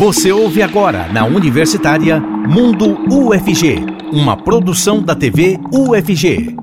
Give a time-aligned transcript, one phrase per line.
[0.00, 6.56] Você ouve agora na Universitária Mundo UFG, uma produção da TV UFG.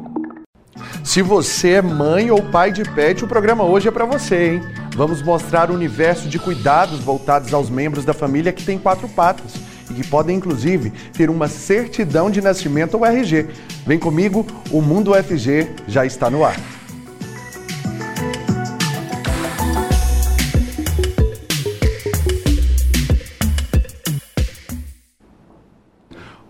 [1.04, 4.62] Se você é mãe ou pai de pet, o programa hoje é para você, hein?
[4.96, 9.54] Vamos mostrar o universo de cuidados voltados aos membros da família que tem quatro patas
[9.92, 13.50] e que podem, inclusive, ter uma certidão de nascimento ou RG.
[13.86, 16.58] Vem comigo, o Mundo UFG já está no ar.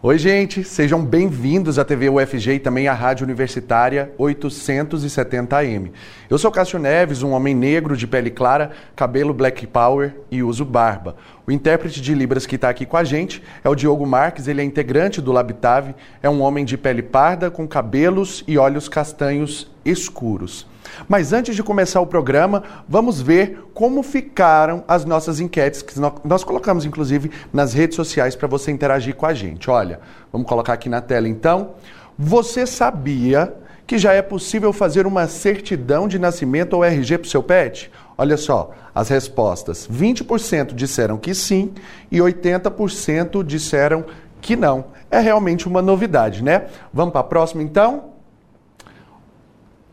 [0.07, 5.91] Oi, gente, sejam bem-vindos à TV UFG e também à Rádio Universitária 870M.
[6.29, 10.63] Eu sou Cássio Neves, um homem negro de pele clara, cabelo black power e uso
[10.63, 11.17] barba.
[11.45, 14.61] O intérprete de Libras que está aqui com a gente é o Diogo Marques, ele
[14.61, 15.93] é integrante do Labitave,
[16.23, 20.65] é um homem de pele parda, com cabelos e olhos castanhos escuros.
[21.07, 26.43] Mas antes de começar o programa, vamos ver como ficaram as nossas enquetes, que nós
[26.43, 29.69] colocamos inclusive nas redes sociais para você interagir com a gente.
[29.69, 29.99] Olha,
[30.31, 31.71] vamos colocar aqui na tela então.
[32.17, 33.53] Você sabia
[33.85, 37.91] que já é possível fazer uma certidão de nascimento ou RG para o seu pet?
[38.17, 41.73] Olha só, as respostas: 20% disseram que sim
[42.11, 44.05] e 80% disseram
[44.41, 44.85] que não.
[45.09, 46.67] É realmente uma novidade, né?
[46.93, 48.05] Vamos para a próxima então?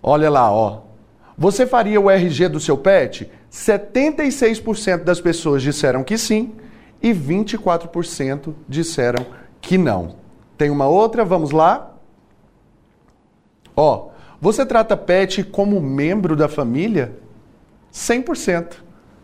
[0.03, 0.81] Olha lá, ó.
[1.37, 3.31] Você faria o RG do seu pet?
[3.53, 6.55] 76% das pessoas disseram que sim
[7.03, 9.27] e 24% disseram
[9.61, 10.17] que não.
[10.57, 11.95] Tem uma outra, vamos lá?
[13.77, 14.11] Ó,
[14.41, 17.17] você trata pet como membro da família?
[17.93, 18.75] 100%.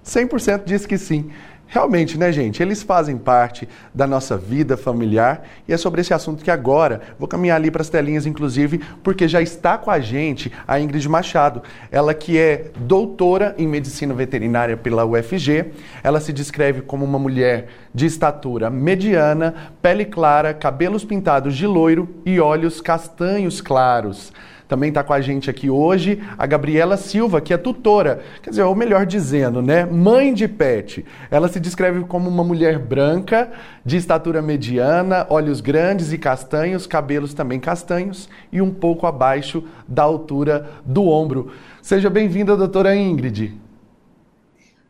[0.05, 1.31] 100% diz que sim.
[1.73, 2.61] Realmente, né, gente?
[2.61, 7.29] Eles fazem parte da nossa vida familiar e é sobre esse assunto que agora vou
[7.29, 11.63] caminhar ali para as telinhas, inclusive, porque já está com a gente a Ingrid Machado.
[11.93, 15.67] Ela que é doutora em medicina veterinária pela UFG.
[16.03, 22.17] Ela se descreve como uma mulher de estatura mediana, pele clara, cabelos pintados de loiro
[22.27, 24.33] e olhos castanhos claros.
[24.71, 28.63] Também está com a gente aqui hoje a Gabriela Silva, que é tutora, quer dizer,
[28.63, 31.05] ou melhor dizendo, né, mãe de pet.
[31.29, 33.51] Ela se descreve como uma mulher branca,
[33.85, 40.05] de estatura mediana, olhos grandes e castanhos, cabelos também castanhos e um pouco abaixo da
[40.05, 41.51] altura do ombro.
[41.83, 43.59] Seja bem-vinda, doutora Ingrid.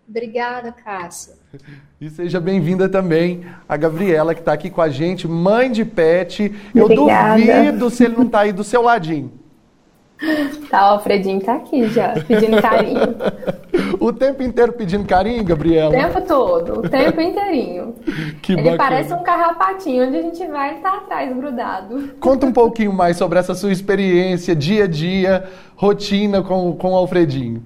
[0.06, 1.32] Obrigada, Cássio.
[1.98, 6.54] E seja bem-vinda também a Gabriela, que está aqui com a gente, mãe de pet.
[6.74, 7.38] Eu Obrigada.
[7.40, 9.39] duvido se ele não está aí do seu ladinho.
[10.68, 13.00] Tá, o Alfredinho tá aqui já, pedindo carinho.
[13.98, 15.88] o tempo inteiro pedindo carinho, Gabriela?
[15.88, 17.94] O tempo todo, o tempo inteirinho.
[18.42, 18.78] Que ele bacana.
[18.78, 22.14] parece um carrapatinho, onde a gente vai, ele tá atrás, grudado.
[22.20, 26.96] Conta um pouquinho mais sobre essa sua experiência, dia a dia, rotina com, com o
[26.96, 27.62] Alfredinho.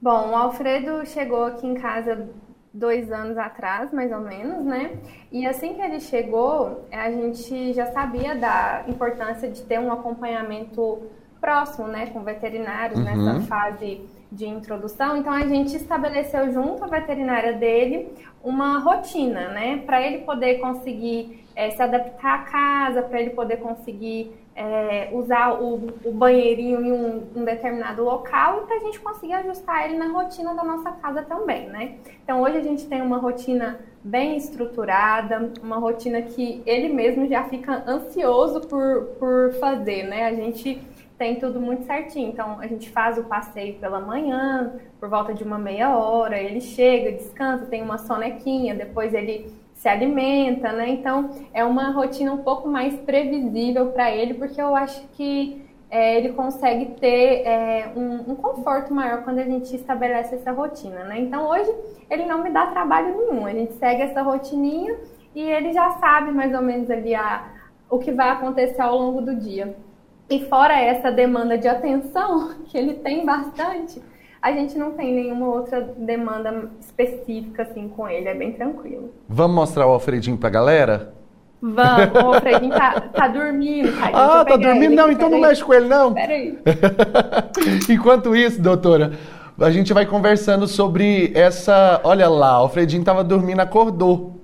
[0.00, 2.28] Bom, o Alfredo chegou aqui em casa
[2.72, 4.92] dois anos atrás, mais ou menos, né?
[5.30, 11.02] E assim que ele chegou, a gente já sabia da importância de ter um acompanhamento
[11.42, 13.04] próximo, né, com veterinários Uhum.
[13.04, 15.16] nessa fase de introdução.
[15.18, 18.08] Então a gente estabeleceu junto à veterinária dele
[18.42, 23.58] uma rotina, né, para ele poder conseguir eh, se adaptar à casa, para ele poder
[23.58, 25.68] conseguir eh, usar o,
[26.04, 30.08] o banheirinho em um, um determinado local e para a gente conseguir ajustar ele na
[30.08, 31.84] rotina da nossa casa também, né?
[32.24, 37.44] Então hoje a gente tem uma rotina bem estruturada, uma rotina que ele mesmo já
[37.44, 40.26] fica ansioso por, por fazer, né?
[40.26, 40.80] A gente
[41.22, 42.30] tem tudo muito certinho.
[42.30, 46.60] Então, a gente faz o passeio pela manhã, por volta de uma meia hora, ele
[46.60, 50.88] chega, descansa, tem uma sonequinha, depois ele se alimenta, né?
[50.88, 56.18] Então, é uma rotina um pouco mais previsível para ele, porque eu acho que é,
[56.18, 61.20] ele consegue ter é, um, um conforto maior quando a gente estabelece essa rotina, né?
[61.20, 61.72] Então, hoje,
[62.10, 63.46] ele não me dá trabalho nenhum.
[63.46, 64.98] A gente segue essa rotininha
[65.36, 67.46] e ele já sabe mais ou menos ali a,
[67.88, 69.76] o que vai acontecer ao longo do dia.
[70.32, 74.00] E fora essa demanda de atenção, que ele tem bastante,
[74.40, 79.12] a gente não tem nenhuma outra demanda específica assim com ele, é bem tranquilo.
[79.28, 81.12] Vamos mostrar o Alfredinho pra galera?
[81.60, 84.16] Vamos, o Alfredinho tá, tá dormindo, tadinho.
[84.16, 84.94] ah, tá dormindo?
[84.94, 86.14] Não, aqui, então não mexe com ele, não.
[86.14, 86.58] Peraí.
[87.90, 89.12] Enquanto isso, doutora,
[89.60, 92.00] a gente vai conversando sobre essa.
[92.02, 94.40] Olha lá, o Alfredinho tava dormindo, acordou.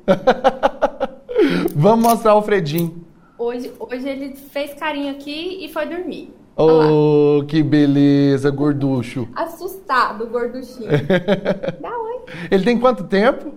[1.74, 3.07] Vamos mostrar o Alfredinho.
[3.38, 6.34] Hoje, hoje ele fez carinho aqui e foi dormir.
[6.56, 9.28] Oh, que beleza, gorducho.
[9.32, 10.88] Assustado, gorduchinho.
[11.80, 12.16] Dá oi.
[12.50, 13.54] Ele tem quanto tempo?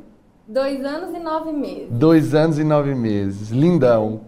[0.48, 1.88] Dois anos e nove meses.
[1.90, 3.50] Dois anos e nove meses.
[3.50, 4.22] Lindão.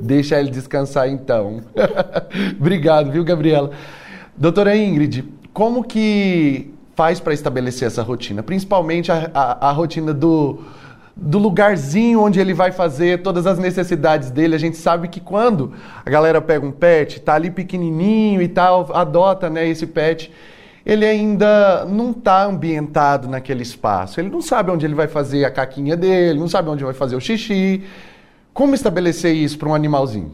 [0.00, 1.60] Deixa ele descansar então.
[2.58, 3.70] Obrigado, viu, Gabriela?
[4.34, 5.22] Doutora Ingrid,
[5.52, 8.42] como que faz para estabelecer essa rotina?
[8.42, 10.60] Principalmente a, a, a rotina do,
[11.16, 14.54] do lugarzinho onde ele vai fazer todas as necessidades dele.
[14.54, 15.72] A gente sabe que quando
[16.04, 20.32] a galera pega um pet, tá ali pequenininho e tal, adota né, esse pet,
[20.84, 24.20] ele ainda não está ambientado naquele espaço.
[24.20, 27.14] Ele não sabe onde ele vai fazer a caquinha dele, não sabe onde vai fazer
[27.14, 27.84] o xixi.
[28.52, 30.32] Como estabelecer isso para um animalzinho?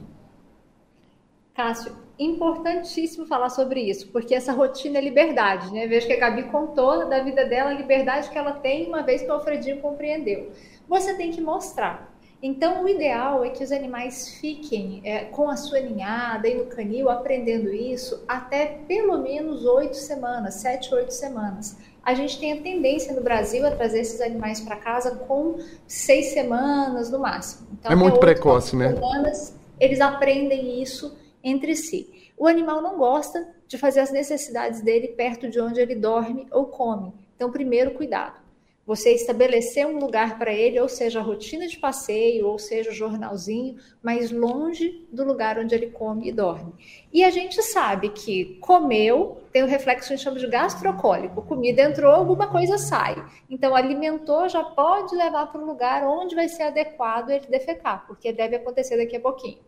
[1.55, 5.87] Cássio, importantíssimo falar sobre isso, porque essa rotina é liberdade, né?
[5.87, 9.23] Vejo que a Gabi contou da vida dela, a liberdade que ela tem, uma vez
[9.23, 10.51] que o Alfredinho compreendeu.
[10.89, 12.13] Você tem que mostrar.
[12.41, 16.67] Então, o ideal é que os animais fiquem é, com a sua ninhada e no
[16.67, 21.77] canil aprendendo isso até pelo menos oito semanas, sete, oito semanas.
[22.03, 26.27] A gente tem a tendência no Brasil a trazer esses animais para casa com seis
[26.27, 27.67] semanas no máximo.
[27.73, 28.95] Então, é muito precoce, né?
[28.95, 32.33] Semanas, eles aprendem isso entre si.
[32.37, 36.67] O animal não gosta de fazer as necessidades dele perto de onde ele dorme ou
[36.67, 37.13] come.
[37.35, 38.49] Então, primeiro, cuidado.
[38.89, 42.95] Você estabelecer um lugar para ele, ou seja, a rotina de passeio, ou seja, o
[42.95, 46.73] jornalzinho, mas longe do lugar onde ele come e dorme.
[47.13, 51.43] E a gente sabe que comeu, tem o reflexo que a gente chama de gastrocólico.
[51.43, 53.23] Comida entrou, alguma coisa sai.
[53.51, 58.33] Então, alimentou, já pode levar para um lugar onde vai ser adequado ele defecar, porque
[58.33, 59.68] deve acontecer daqui a pouquinho.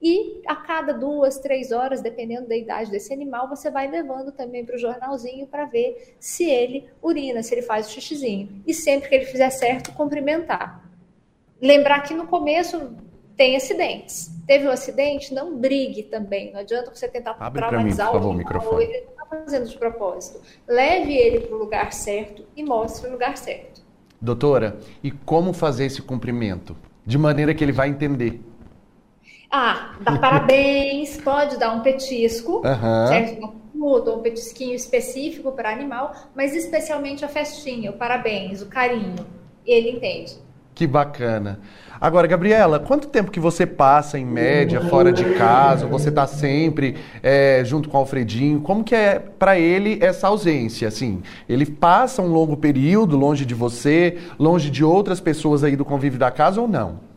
[0.00, 4.64] E a cada duas, três horas, dependendo da idade desse animal, você vai levando também
[4.64, 8.62] para o jornalzinho para ver se ele urina, se ele faz o xixizinho.
[8.66, 10.88] E sempre que ele fizer certo, cumprimentar.
[11.60, 12.92] Lembrar que no começo
[13.36, 14.30] tem acidentes.
[14.46, 16.52] Teve um acidente, não brigue também.
[16.52, 18.84] Não adianta você tentar Abre traumatizar mim, favor, o microfone.
[18.84, 20.40] Ele não está fazendo de propósito.
[20.66, 23.82] Leve ele para o lugar certo e mostre o lugar certo.
[24.20, 26.76] Doutora, e como fazer esse cumprimento?
[27.04, 28.40] De maneira que ele vai entender.
[29.50, 33.06] Ah, dá parabéns, pode dar um petisco, uhum.
[33.08, 33.38] certo?
[33.38, 39.26] Uma fruta, um petisquinho específico para animal, mas especialmente a festinha, o parabéns, o carinho.
[39.66, 40.36] Ele entende.
[40.74, 41.60] Que bacana.
[42.00, 45.84] Agora, Gabriela, quanto tempo que você passa, em média, fora de casa?
[45.86, 48.60] Você está sempre é, junto com o Alfredinho?
[48.60, 50.86] Como que é para ele essa ausência?
[50.86, 55.84] Assim, ele passa um longo período longe de você, longe de outras pessoas aí do
[55.84, 57.07] convívio da casa ou não?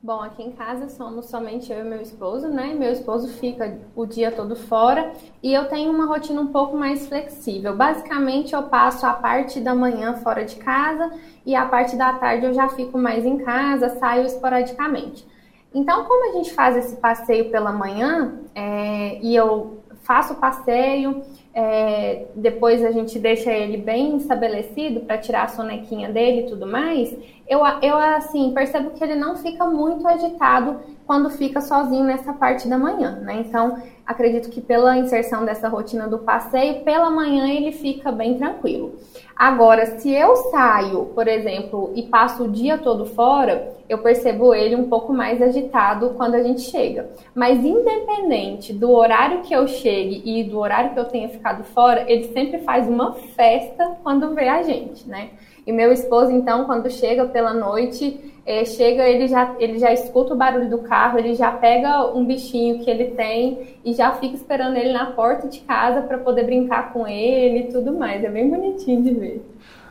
[0.00, 2.72] Bom, aqui em casa somos somente eu e meu esposo, né?
[2.72, 5.12] Meu esposo fica o dia todo fora
[5.42, 7.74] e eu tenho uma rotina um pouco mais flexível.
[7.76, 11.10] Basicamente, eu passo a parte da manhã fora de casa
[11.44, 15.26] e a parte da tarde eu já fico mais em casa, saio esporadicamente.
[15.74, 19.77] Então, como a gente faz esse passeio pela manhã é, e eu
[20.08, 21.22] faço o passeio,
[21.52, 26.66] é, depois a gente deixa ele bem estabelecido para tirar a sonequinha dele e tudo
[26.66, 27.14] mais,
[27.46, 32.66] eu, eu assim percebo que ele não fica muito agitado quando fica sozinho nessa parte
[32.66, 33.44] da manhã, né?
[33.46, 38.98] Então, acredito que pela inserção dessa rotina do passeio, pela manhã ele fica bem tranquilo.
[39.38, 44.74] Agora, se eu saio, por exemplo, e passo o dia todo fora, eu percebo ele
[44.74, 47.08] um pouco mais agitado quando a gente chega.
[47.36, 52.04] Mas independente do horário que eu chegue e do horário que eu tenha ficado fora,
[52.10, 55.30] ele sempre faz uma festa quando vê a gente, né?
[55.68, 60.32] E meu esposo, então, quando chega pela noite, é, chega, ele já, ele já escuta
[60.32, 64.34] o barulho do carro, ele já pega um bichinho que ele tem e já fica
[64.34, 68.24] esperando ele na porta de casa para poder brincar com ele e tudo mais.
[68.24, 69.46] É bem bonitinho de ver.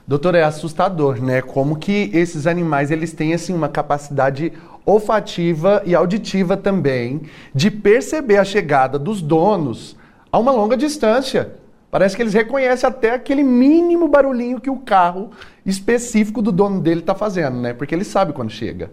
[0.08, 1.44] Doutor, é assustador, né?
[1.44, 4.52] Como que esses animais eles têm assim uma capacidade
[4.84, 7.22] olfativa e auditiva também
[7.54, 9.96] de perceber a chegada dos donos
[10.32, 11.67] a uma longa distância.
[11.98, 15.32] Parece que eles reconhecem até aquele mínimo barulhinho que o carro
[15.66, 17.74] específico do dono dele está fazendo, né?
[17.74, 18.92] Porque ele sabe quando chega.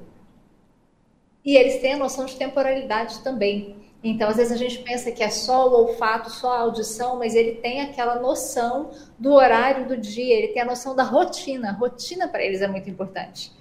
[1.44, 3.76] E eles têm a noção de temporalidade também.
[4.02, 7.34] Então, às vezes a gente pensa que é só o olfato, só a audição, mas
[7.34, 11.68] ele tem aquela noção do horário do dia, ele tem a noção da rotina.
[11.68, 13.52] A rotina para eles é muito importante.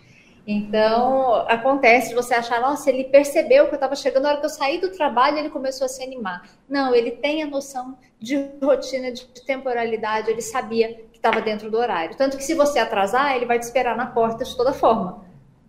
[0.45, 4.45] Então, acontece de você achar, nossa, ele percebeu que eu estava chegando, na hora que
[4.45, 6.43] eu saí do trabalho, ele começou a se animar.
[6.67, 11.77] Não, ele tem a noção de rotina, de temporalidade, ele sabia que estava dentro do
[11.77, 12.17] horário.
[12.17, 15.23] Tanto que se você atrasar, ele vai te esperar na porta de toda forma,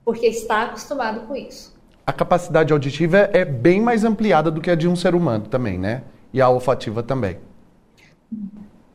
[0.04, 1.72] porque está acostumado com isso.
[2.04, 5.78] A capacidade auditiva é bem mais ampliada do que a de um ser humano também,
[5.78, 6.02] né?
[6.32, 7.38] E a olfativa também.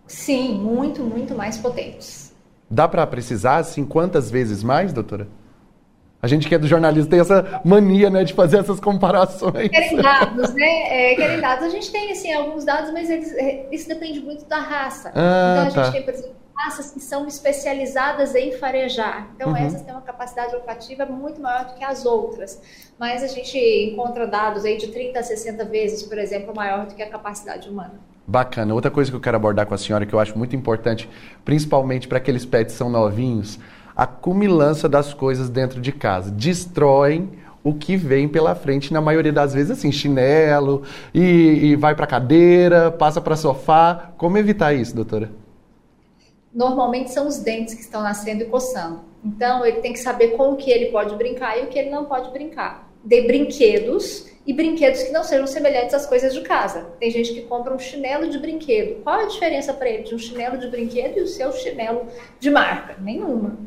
[0.05, 2.36] Sim, muito, muito mais potentes.
[2.69, 5.27] Dá para precisar, assim, quantas vezes mais, doutora?
[6.22, 9.70] A gente que é do jornalismo tem essa mania, né, de fazer essas comparações.
[9.70, 11.12] Querem dados, né?
[11.12, 11.66] É, querem dados.
[11.66, 15.12] A gente tem, assim, alguns dados, mas eles, é, isso depende muito da raça.
[15.16, 15.84] Ah, então, a tá.
[15.84, 19.30] gente tem, por exemplo, raças que são especializadas em farejar.
[19.34, 19.56] Então, uhum.
[19.56, 22.62] essas têm uma capacidade olfativa muito maior do que as outras.
[23.00, 26.96] Mas a gente encontra dados aí de 30 a 60 vezes, por exemplo, maior do
[26.96, 27.94] que a capacidade humana.
[28.28, 28.74] Bacana.
[28.74, 31.10] Outra coisa que eu quero abordar com a senhora que eu acho muito importante,
[31.46, 33.58] principalmente para aqueles pets que são novinhos,
[34.00, 36.32] a das coisas dentro de casa.
[36.32, 41.94] Destroem o que vem pela frente, na maioria das vezes, assim, chinelo, e, e vai
[41.94, 44.13] para cadeira, passa para sofá.
[44.18, 45.29] Como evitar isso, doutora?
[46.53, 49.01] Normalmente são os dentes que estão nascendo e coçando.
[49.24, 51.89] Então, ele tem que saber com o que ele pode brincar e o que ele
[51.89, 52.89] não pode brincar.
[53.03, 56.88] De brinquedos e brinquedos que não sejam semelhantes às coisas de casa.
[57.00, 59.03] Tem gente que compra um chinelo de brinquedo.
[59.03, 62.08] Qual a diferença para ele de um chinelo de brinquedo e o seu chinelo
[62.39, 62.96] de marca?
[63.00, 63.58] Nenhuma.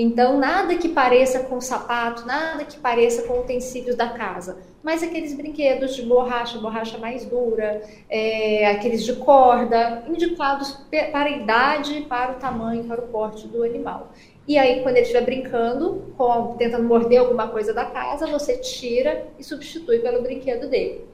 [0.00, 5.34] Então, nada que pareça com sapato, nada que pareça com utensílios da casa, mas aqueles
[5.34, 10.70] brinquedos de borracha, borracha mais dura, é, aqueles de corda, indicados
[11.10, 14.12] para a idade, para o tamanho, para o porte do animal.
[14.46, 19.26] E aí, quando ele estiver brincando, com, tentando morder alguma coisa da casa, você tira
[19.36, 21.06] e substitui pelo brinquedo dele.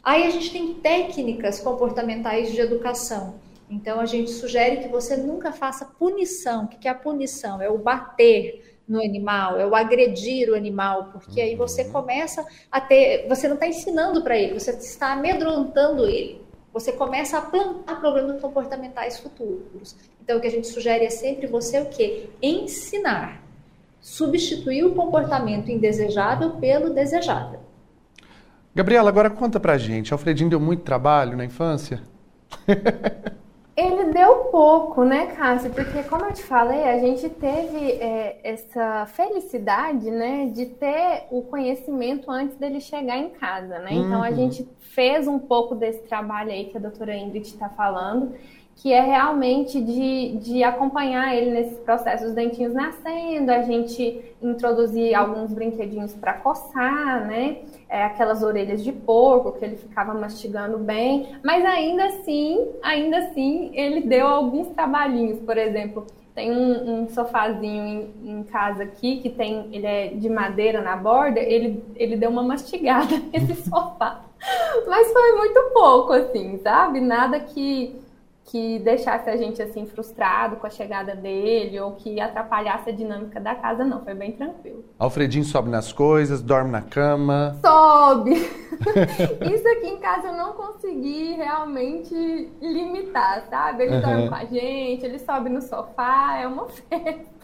[0.00, 3.34] Aí a gente tem técnicas comportamentais de educação.
[3.68, 6.64] Então a gente sugere que você nunca faça punição.
[6.64, 7.60] O que é a punição?
[7.60, 11.92] É o bater no animal, é o agredir o animal, porque aí você uhum.
[11.92, 13.26] começa a ter.
[13.28, 16.44] Você não está ensinando para ele, você está amedrontando ele.
[16.72, 19.96] Você começa a plantar problemas comportamentais futuros.
[20.22, 22.28] Então, o que a gente sugere é sempre você o quê?
[22.42, 23.42] Ensinar.
[23.98, 27.60] Substituir o comportamento indesejável pelo desejável.
[28.74, 30.12] Gabriela, agora conta pra gente.
[30.12, 32.02] Alfredinho deu muito trabalho na infância?
[33.76, 35.70] Ele deu pouco, né, Cássio?
[35.70, 41.42] Porque, como eu te falei, a gente teve é, essa felicidade, né, de ter o
[41.42, 43.92] conhecimento antes dele chegar em casa, né?
[43.92, 44.34] Então, a uhum.
[44.34, 48.34] gente fez um pouco desse trabalho aí que a doutora Ingrid está falando
[48.76, 55.14] que é realmente de, de acompanhar ele nesses processos, os dentinhos nascendo, a gente introduzir
[55.14, 57.58] alguns brinquedinhos para coçar, né?
[57.88, 63.70] É, aquelas orelhas de porco que ele ficava mastigando bem, mas ainda assim, ainda assim,
[63.74, 69.30] ele deu alguns trabalhinhos, por exemplo, tem um, um sofazinho em, em, casa aqui que
[69.30, 74.20] tem, ele é de madeira na borda, ele, ele deu uma mastigada nesse sofá.
[74.86, 77.00] Mas foi muito pouco, assim, sabe?
[77.00, 78.04] Nada que
[78.46, 83.40] que deixasse a gente assim frustrado com a chegada dele ou que atrapalhasse a dinâmica
[83.40, 84.84] da casa, não, foi bem tranquilo.
[84.98, 87.58] Alfredinho sobe nas coisas, dorme na cama.
[87.60, 88.34] Sobe.
[89.52, 92.14] Isso aqui em casa eu não consegui realmente
[92.62, 93.82] limitar, sabe?
[93.82, 94.00] Ele uhum.
[94.00, 97.35] dorme com a gente, ele sobe no sofá, é uma festa.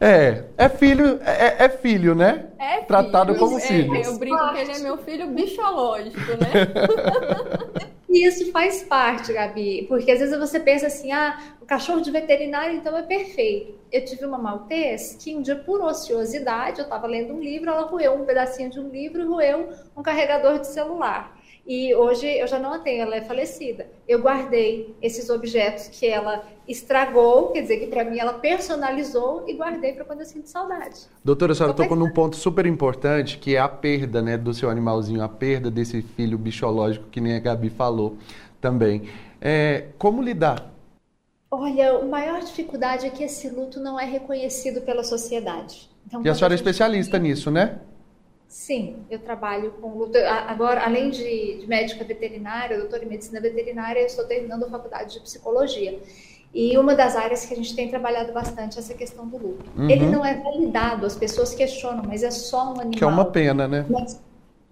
[0.00, 2.46] É, é filho, é, é filho, né?
[2.58, 2.86] É filho.
[2.86, 3.94] Tratado como é, filho.
[3.94, 7.90] Eu brinco que ele é meu filho bichológico, né?
[8.12, 12.10] E isso faz parte, Gabi, porque às vezes você pensa assim, ah, o cachorro de
[12.10, 13.78] veterinário então é perfeito.
[13.92, 17.82] Eu tive uma maltese que um dia, por ociosidade, eu estava lendo um livro, ela
[17.82, 21.38] roeu um pedacinho de um livro e roeu um carregador de celular.
[21.70, 23.86] E hoje eu já não a tenho, ela é falecida.
[24.08, 29.54] Eu guardei esses objetos que ela estragou, quer dizer que para mim ela personalizou e
[29.54, 31.02] guardei para quando eu sinto saudade.
[31.24, 34.68] Doutora, a senhora tocou num ponto super importante que é a perda né, do seu
[34.68, 38.16] animalzinho, a perda desse filho bichológico que nem a Gabi falou
[38.60, 39.08] também.
[39.40, 40.74] É, como lidar?
[41.48, 45.88] Olha, a maior dificuldade é que esse luto não é reconhecido pela sociedade.
[46.04, 47.78] Então, e a senhora a é especialista nisso, né?
[48.50, 50.18] Sim, eu trabalho com luta.
[50.28, 55.14] Agora, além de, de médica veterinária, doutora em medicina veterinária, eu estou terminando a faculdade
[55.14, 56.00] de psicologia.
[56.52, 59.64] E uma das áreas que a gente tem trabalhado bastante é essa questão do luto.
[59.76, 59.88] Uhum.
[59.88, 62.90] Ele não é validado, as pessoas questionam, mas é só um animal.
[62.90, 63.86] Que é uma pena, né?
[63.88, 64.20] Mas,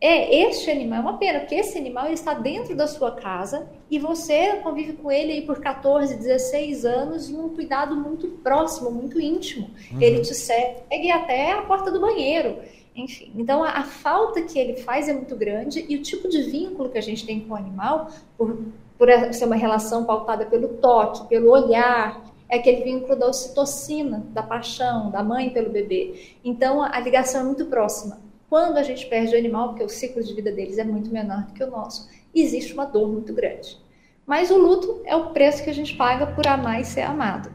[0.00, 3.68] é, este animal é uma pena, porque esse animal ele está dentro da sua casa
[3.88, 8.90] e você convive com ele aí por 14, 16 anos em um cuidado muito próximo,
[8.90, 9.70] muito íntimo.
[9.92, 10.00] Uhum.
[10.00, 12.58] Ele te segue até a porta do banheiro.
[12.98, 16.42] Enfim, então a, a, falta que ele faz é muito grande e o tipo de
[16.42, 18.58] vínculo que a gente tem com o animal, por,
[18.98, 24.42] por ser uma relação pautada pelo toque, pelo olhar, é aquele vínculo da ocitocina, da
[24.42, 26.34] paixão, da mãe pelo bebê.
[26.44, 28.18] Então a, a ligação é muito próxima.
[28.50, 31.46] Quando a gente perde o animal, porque o ciclo de vida deles é muito menor
[31.46, 33.78] do que o nosso, existe uma dor muito grande.
[34.26, 37.48] Mas o luto é o preço que a gente paga por amar e ser amado.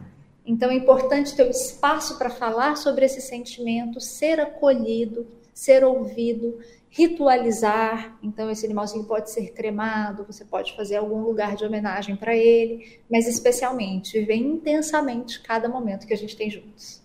[0.45, 5.83] Então é importante ter o um espaço para falar sobre esse sentimento, ser acolhido, ser
[5.83, 6.59] ouvido,
[6.89, 8.17] ritualizar.
[8.21, 12.99] Então esse animalzinho pode ser cremado, você pode fazer algum lugar de homenagem para ele,
[13.09, 17.01] mas especialmente viver intensamente cada momento que a gente tem juntos.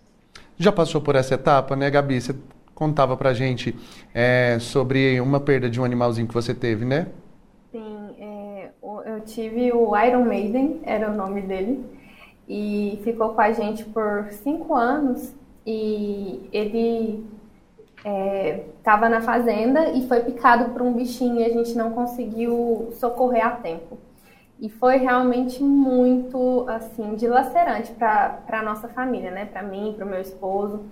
[0.56, 2.20] Já passou por essa etapa, né, Gabi?
[2.20, 2.34] Você
[2.74, 3.74] contava pra gente
[4.12, 7.06] é, sobre uma perda de um animalzinho que você teve, né?
[7.70, 8.70] Sim, é,
[9.06, 11.97] eu tive o Iron Maiden, era o nome dele
[12.48, 15.34] e ficou com a gente por cinco anos
[15.66, 17.26] e ele
[18.78, 22.88] estava é, na fazenda e foi picado por um bichinho e a gente não conseguiu
[22.92, 23.98] socorrer a tempo.
[24.60, 29.44] E foi realmente muito, assim, dilacerante para a nossa família, né?
[29.44, 30.84] Para mim, para o meu esposo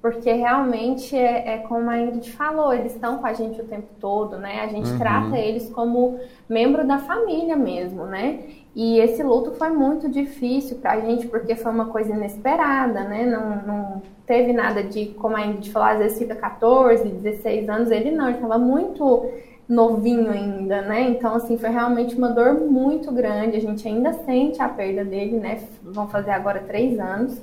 [0.00, 3.88] porque realmente é, é, como a Ingrid falou, eles estão com a gente o tempo
[4.00, 4.60] todo, né?
[4.60, 4.98] A gente uhum.
[4.98, 8.40] trata eles como membro da família mesmo, né?
[8.74, 13.26] E esse luto foi muito difícil para a gente, porque foi uma coisa inesperada, né?
[13.26, 17.90] Não, não teve nada de, como a Ingrid falou, às vezes fica 14, 16 anos,
[17.90, 19.28] ele não, ele estava muito
[19.68, 21.02] novinho ainda, né?
[21.02, 23.56] Então, assim, foi realmente uma dor muito grande.
[23.56, 25.62] A gente ainda sente a perda dele, né?
[25.82, 27.40] Vão fazer agora três anos.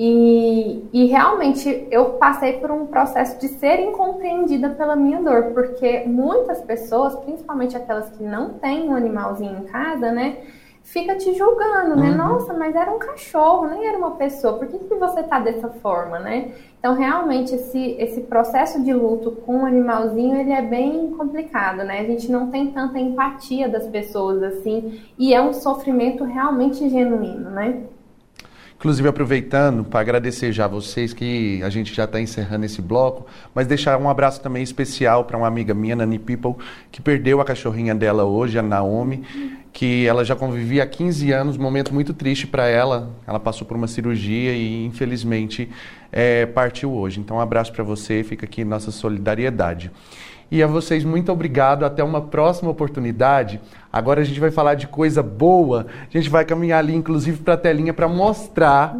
[0.00, 6.04] E, e, realmente eu passei por um processo de ser incompreendida pela minha dor, porque
[6.06, 10.36] muitas pessoas, principalmente aquelas que não têm um animalzinho em casa, né,
[10.84, 12.10] fica te julgando, né?
[12.10, 12.16] Uhum.
[12.16, 14.56] Nossa, mas era um cachorro, nem era uma pessoa.
[14.56, 16.52] Por que, que você tá dessa forma, né?
[16.78, 21.78] Então, realmente, esse, esse processo de luto com o um animalzinho, ele é bem complicado,
[21.78, 22.00] né?
[22.00, 27.50] A gente não tem tanta empatia das pessoas, assim, e é um sofrimento realmente genuíno,
[27.50, 27.82] né?
[28.78, 33.26] Inclusive, aproveitando para agradecer já a vocês que a gente já está encerrando esse bloco,
[33.52, 36.54] mas deixar um abraço também especial para uma amiga minha, Nani People,
[36.92, 39.24] que perdeu a cachorrinha dela hoje, a Naomi,
[39.72, 43.10] que ela já convivia há 15 anos, momento muito triste para ela.
[43.26, 45.68] Ela passou por uma cirurgia e, infelizmente,
[46.12, 47.18] é, partiu hoje.
[47.18, 49.90] Então, um abraço para você, fica aqui nossa solidariedade.
[50.50, 51.84] E a vocês, muito obrigado.
[51.84, 53.60] Até uma próxima oportunidade.
[53.92, 55.86] Agora a gente vai falar de coisa boa.
[56.02, 58.96] A gente vai caminhar ali, inclusive, para a telinha para mostrar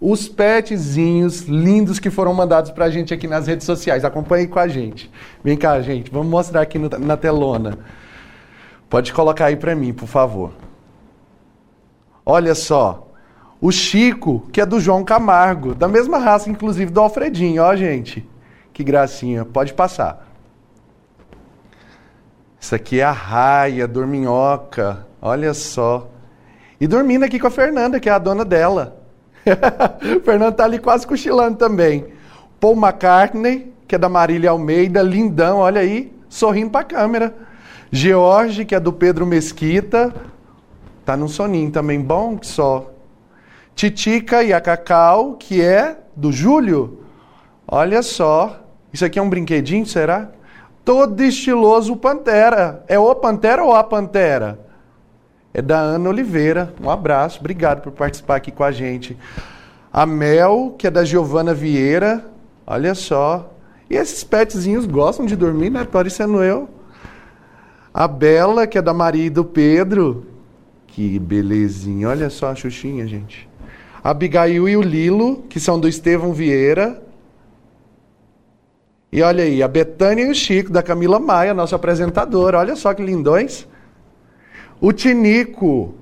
[0.00, 4.04] os petzinhos lindos que foram mandados para a gente aqui nas redes sociais.
[4.04, 5.10] Acompanhe com a gente.
[5.42, 6.10] Vem cá, gente.
[6.10, 7.78] Vamos mostrar aqui no, na telona.
[8.88, 10.52] Pode colocar aí para mim, por favor.
[12.24, 13.08] Olha só.
[13.60, 17.62] O Chico, que é do João Camargo, da mesma raça, inclusive, do Alfredinho.
[17.62, 18.28] Ó, gente.
[18.72, 19.44] Que gracinha.
[19.44, 20.31] Pode passar.
[22.62, 25.04] Isso aqui é a raia, dorminhoca.
[25.20, 26.08] Olha só.
[26.80, 29.02] E dormindo aqui com a Fernanda, que é a dona dela.
[30.24, 32.06] Fernanda tá ali quase cochilando também.
[32.60, 37.34] Paul McCartney, que é da Marília Almeida, lindão, olha aí, sorrindo para a câmera.
[37.90, 40.14] George, que é do Pedro Mesquita,
[41.04, 42.92] tá num soninho também bom que só.
[43.74, 47.00] Titica e a Cacau, que é do Júlio.
[47.66, 48.60] Olha só.
[48.92, 50.30] Isso aqui é um brinquedinho, será?
[50.84, 52.84] Todo estiloso Pantera.
[52.88, 54.58] É o Pantera ou a Pantera?
[55.54, 56.74] É da Ana Oliveira.
[56.82, 59.16] Um abraço, obrigado por participar aqui com a gente.
[59.92, 62.24] A Mel, que é da Giovana Vieira.
[62.66, 63.52] Olha só.
[63.90, 65.84] E esses petzinhos gostam de dormir, né?
[65.84, 66.68] Parecendo eu.
[67.92, 70.26] A Bela, que é da Maria e do Pedro.
[70.86, 72.08] Que belezinha.
[72.08, 73.46] Olha só a Xuxinha, gente.
[74.02, 77.02] A Abigail e o Lilo, que são do Estevão Vieira.
[79.12, 82.54] E olha aí, a Betânia e o Chico, da Camila Maia, nosso apresentador.
[82.54, 83.68] Olha só que lindões.
[84.80, 85.94] O Tinico,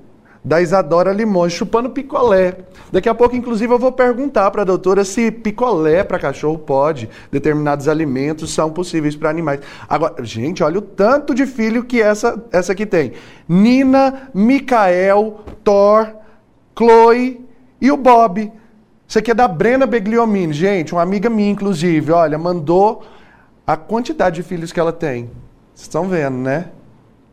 [0.45, 2.59] da Isadora Limões, chupando picolé.
[2.93, 7.11] Daqui a pouco, inclusive, eu vou perguntar para a doutora se picolé para cachorro pode,
[7.33, 9.61] determinados alimentos são possíveis para animais.
[9.89, 13.13] Agora, gente, olha o tanto de filho que essa, essa aqui tem.
[13.49, 16.15] Nina, Micael, Thor,
[16.79, 17.45] Chloe
[17.81, 18.53] e o Bob.
[19.11, 22.13] Isso aqui é da Brena Begliomini, gente, uma amiga minha, inclusive.
[22.13, 23.03] Olha, mandou
[23.67, 25.25] a quantidade de filhos que ela tem.
[25.75, 26.67] Vocês estão vendo, né?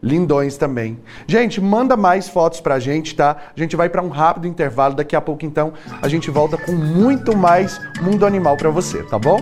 [0.01, 0.97] Lindões também.
[1.27, 3.37] Gente, manda mais fotos pra gente, tá?
[3.55, 4.95] A gente vai para um rápido intervalo.
[4.95, 9.19] Daqui a pouco, então, a gente volta com muito mais Mundo Animal para você, tá
[9.19, 9.37] bom?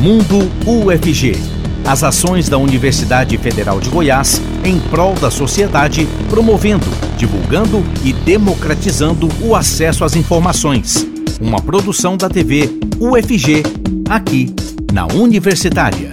[0.00, 7.82] Mundo UFG as ações da Universidade Federal de Goiás em prol da sociedade, promovendo, divulgando
[8.04, 11.06] e democratizando o acesso às informações.
[11.40, 13.62] Uma produção da TV UFG,
[14.08, 14.54] aqui
[14.92, 16.10] na Universitária.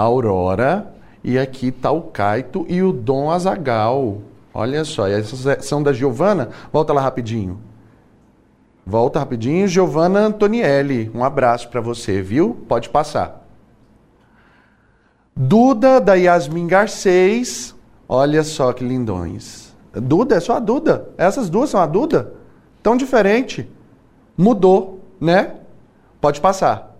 [0.00, 0.90] Aurora,
[1.24, 4.18] e aqui está o Caito e o Dom Azagal.
[4.52, 6.50] Olha só, essas são da Giovana.
[6.72, 7.58] Volta lá rapidinho.
[8.84, 11.10] Volta rapidinho, Giovana Antonielli.
[11.14, 12.64] Um abraço para você, viu?
[12.68, 13.46] Pode passar.
[15.34, 17.74] Duda da Yasmin Garcês.
[18.08, 19.74] Olha só que lindões.
[19.94, 21.08] Duda, é só a Duda.
[21.16, 22.34] Essas duas são a Duda?
[22.82, 23.70] Tão diferente.
[24.36, 25.54] Mudou, né?
[26.20, 26.96] Pode passar.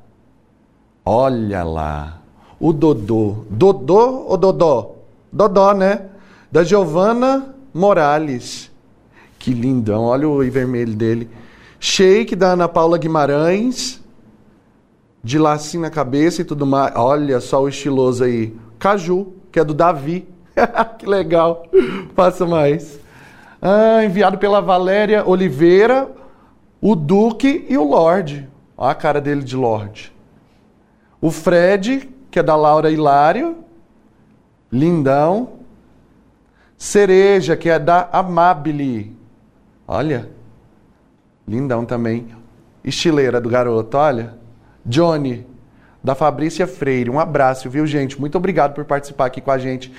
[1.04, 2.21] Olha lá.
[2.62, 3.38] O Dodô.
[3.50, 4.94] Dodô ou Dodó?
[5.32, 6.02] Dodó, né?
[6.52, 8.70] Da Giovana Morales.
[9.36, 10.04] Que lindão.
[10.04, 11.28] Olha o vermelho dele.
[11.80, 14.00] Shake da Ana Paula Guimarães.
[15.24, 16.94] De lacinho na cabeça e tudo mais.
[16.94, 18.54] Olha só o estiloso aí.
[18.78, 20.28] Caju, que é do Davi.
[21.00, 21.66] que legal.
[22.14, 23.00] Passa mais.
[23.60, 26.08] Ah, enviado pela Valéria Oliveira,
[26.80, 28.48] o Duque e o Lorde.
[28.76, 30.12] Olha a cara dele de Lorde.
[31.20, 33.58] O Fred, que é da Laura Hilário.
[34.72, 35.50] Lindão.
[36.78, 39.14] Cereja, que é da Amabile.
[39.86, 40.30] Olha.
[41.46, 42.34] Lindão também.
[42.82, 44.34] Estileira do garoto, olha.
[44.84, 45.46] Johnny,
[46.02, 47.10] da Fabrícia Freire.
[47.10, 48.18] Um abraço, viu, gente?
[48.18, 49.92] Muito obrigado por participar aqui com a gente.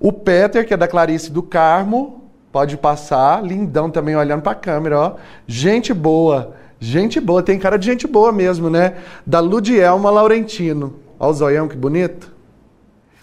[0.00, 3.42] O Peter, que é da Clarice do Carmo, pode passar.
[3.44, 5.14] Lindão também olhando para a câmera, ó.
[5.46, 6.56] Gente boa.
[6.80, 8.96] Gente boa, tem cara de gente boa mesmo, né?
[9.24, 11.09] Da Ludielma Laurentino.
[11.20, 12.32] Olha o zoião, que bonito.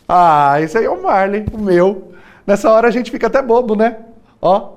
[0.08, 2.14] Ah, esse aí é o Marley, o meu.
[2.46, 3.98] Nessa hora a gente fica até bobo, né?
[4.40, 4.76] Ó,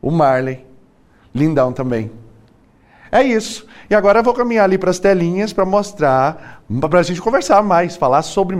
[0.00, 0.66] o Marley.
[1.34, 2.10] Lindão também.
[3.10, 3.66] É isso.
[3.90, 7.62] E agora eu vou caminhar ali para as telinhas para mostrar, para a gente conversar
[7.62, 8.56] mais, falar sobre,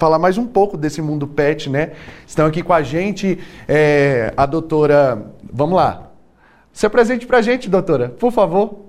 [0.00, 1.92] falar mais um pouco desse mundo pet, né?
[2.26, 5.32] Estão aqui com a gente é, a doutora.
[5.52, 6.10] Vamos lá.
[6.72, 8.80] Se apresente para a gente, doutora, por favor.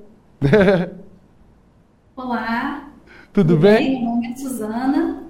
[2.17, 2.92] Olá.
[3.33, 3.99] Tudo, bem?
[3.99, 5.23] Meu nome é Suzana,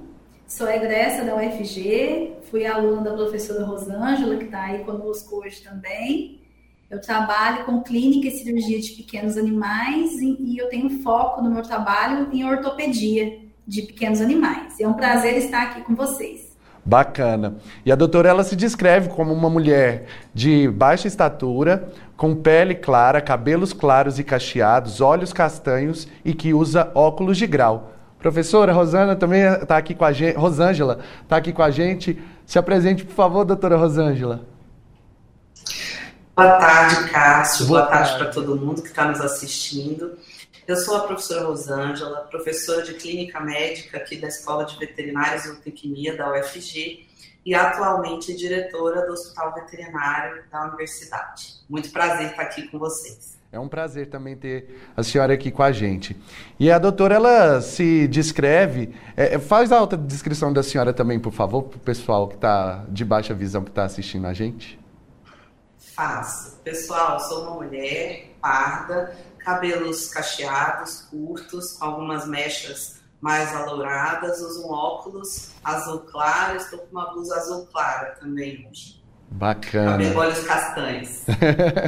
[0.46, 6.42] sou egressa da UFG, fui aluna da professora Rosângela, que está aí conosco hoje também.
[6.92, 11.64] Eu trabalho com clínica e cirurgia de pequenos animais e eu tenho foco no meu
[11.64, 14.78] trabalho em ortopedia de pequenos animais.
[14.82, 16.54] É um prazer estar aqui com vocês.
[16.86, 17.56] Bacana.
[17.86, 23.22] E a doutora ela se descreve como uma mulher de baixa estatura, com pele clara,
[23.22, 27.93] cabelos claros e cacheados, olhos castanhos e que usa óculos de grau.
[28.24, 30.38] Professora Rosana também está aqui com a gente.
[30.38, 32.18] Rosângela está aqui com a gente.
[32.46, 34.48] Se apresente, por favor, doutora Rosângela.
[36.34, 37.68] Boa tarde, Cássio.
[37.68, 40.18] Boa, Boa tarde, para todo mundo que está nos assistindo.
[40.66, 45.48] Eu sou a professora Rosângela, professora de clínica médica aqui da Escola de Veterinários e
[45.50, 47.06] Zootecnia da UFG
[47.46, 51.56] e atualmente diretora do Hospital Veterinário da Universidade.
[51.70, 53.38] Muito prazer estar aqui com vocês.
[53.54, 56.20] É um prazer também ter a senhora aqui com a gente.
[56.60, 58.96] E a doutora, ela se descreve.
[59.16, 62.34] É, é faz a alta descrição da senhora também, por favor, para o pessoal que
[62.34, 64.80] está de baixa visão que está assistindo a gente.
[65.78, 66.58] Faço.
[66.64, 74.72] Pessoal, sou uma mulher parda, cabelos cacheados, curtos, com algumas mechas mais alouradas, uso um
[74.72, 79.03] óculos azul claro, estou com uma blusa azul clara também hoje.
[79.36, 79.92] Bacana.
[79.92, 81.26] Cabelo olhos castanhos.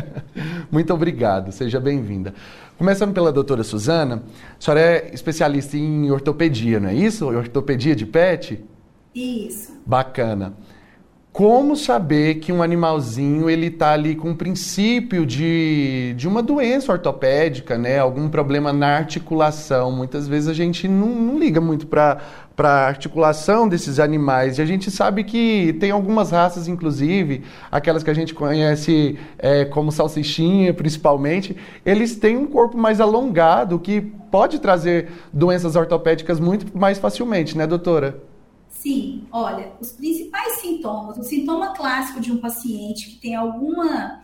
[0.71, 2.33] Muito obrigado, seja bem-vinda.
[2.75, 4.23] Começando pela doutora Suzana,
[4.57, 7.25] a senhora é especialista em ortopedia, não é isso?
[7.27, 8.65] Ortopedia de pet?
[9.13, 9.73] Isso.
[9.85, 10.53] Bacana
[11.35, 16.93] como saber que um animalzinho ele está ali com um princípio de, de uma doença
[16.93, 17.99] ortopédica, né?
[17.99, 19.91] Algum problema na articulação.
[19.91, 22.21] Muitas vezes a gente não, não liga muito para
[22.57, 24.59] a articulação desses animais.
[24.59, 29.65] E a gente sabe que tem algumas raças, inclusive, aquelas que a gente conhece é,
[29.65, 31.53] como salsichinha, principalmente,
[31.85, 37.67] eles têm um corpo mais alongado, que pode trazer doenças ortopédicas muito mais facilmente, né,
[37.67, 38.23] doutora?
[38.85, 44.21] Sim, olha, os principais sintomas, o sintoma clássico de um paciente que tem alguma,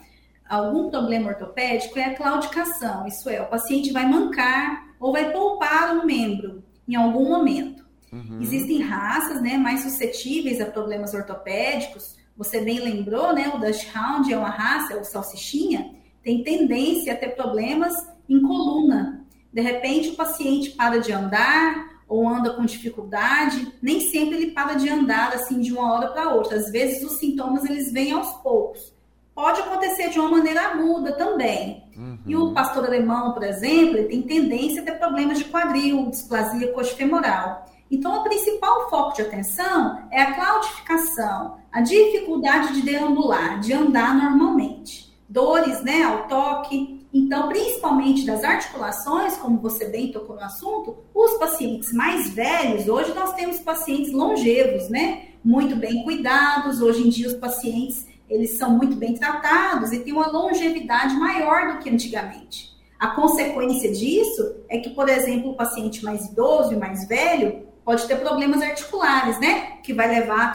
[0.47, 5.97] algum problema ortopédico é a claudicação, isso é, o paciente vai mancar ou vai poupar
[5.97, 7.83] um membro em algum momento.
[8.13, 8.39] Uhum.
[8.39, 13.51] Existem raças né, mais suscetíveis a problemas ortopédicos, você bem lembrou, né?
[13.55, 17.95] O Dachshund é uma raça, o salsichinha, tem tendência a ter problemas
[18.29, 19.25] em coluna.
[19.51, 24.73] De repente, o paciente para de andar, ou anda com dificuldade, nem sempre ele para
[24.73, 26.57] de andar assim de uma hora para outra.
[26.57, 28.93] Às vezes os sintomas eles vêm aos poucos.
[29.33, 31.85] Pode acontecer de uma maneira aguda também.
[31.95, 32.19] Uhum.
[32.25, 36.73] E o pastor alemão, por exemplo, ele tem tendência a ter problemas de quadril, displasia
[36.73, 37.65] coxofemoral.
[37.89, 44.13] Então, o principal foco de atenção é a claudificação, a dificuldade de deambular, de andar
[44.13, 45.09] normalmente.
[45.29, 51.33] Dores né, ao toque, então, principalmente das articulações, como você bem tocou no assunto, os
[51.33, 55.25] pacientes mais velhos, hoje nós temos pacientes longevos, né?
[55.43, 56.81] Muito bem cuidados.
[56.81, 61.73] Hoje em dia os pacientes, eles são muito bem tratados e têm uma longevidade maior
[61.73, 62.71] do que antigamente.
[62.97, 68.07] A consequência disso é que, por exemplo, o paciente mais idoso e mais velho pode
[68.07, 69.79] ter problemas articulares, né?
[69.83, 70.53] Que vai levar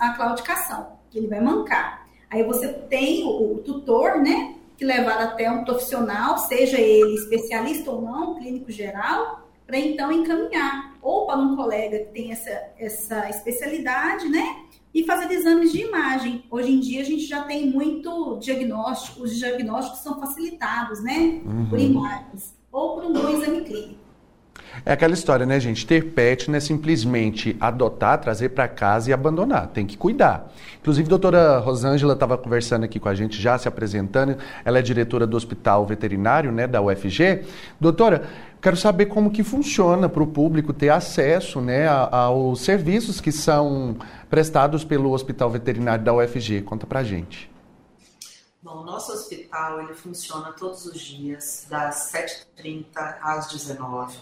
[0.00, 2.06] à claudicação, que ele vai mancar.
[2.28, 4.57] Aí você tem o tutor, né?
[4.78, 10.96] Que levar até um profissional, seja ele especialista ou não, clínico geral, para então encaminhar
[11.02, 14.64] ou para um colega que tem essa, essa especialidade, né?
[14.94, 16.44] E fazer exames de imagem.
[16.50, 21.42] Hoje em dia a gente já tem muito diagnóstico, os diagnósticos são facilitados, né?
[21.44, 21.66] Uhum.
[21.68, 24.07] Por imagens ou por um bom exame clínico.
[24.84, 25.86] É aquela história, né, gente?
[25.86, 29.68] Ter pet não é simplesmente adotar, trazer para casa e abandonar.
[29.68, 30.52] Tem que cuidar.
[30.80, 34.36] Inclusive, a doutora Rosângela estava conversando aqui com a gente, já se apresentando.
[34.64, 37.42] Ela é diretora do Hospital Veterinário, né, da UFG.
[37.80, 38.22] Doutora,
[38.62, 43.96] quero saber como que funciona para o público ter acesso, né, aos serviços que são
[44.30, 46.62] prestados pelo Hospital Veterinário da UFG.
[46.62, 47.50] Conta para a gente.
[48.68, 52.84] Bom, o nosso hospital ele funciona todos os dias, das 7h30
[53.22, 54.18] às 19